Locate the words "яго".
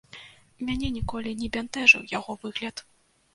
2.17-2.37